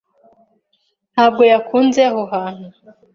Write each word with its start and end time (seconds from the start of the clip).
Ntabwo 1.13 1.41
yakunze 1.51 2.01
aho 2.09 2.21
hantu. 2.33 2.67